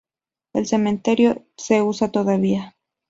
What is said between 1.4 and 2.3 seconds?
se usa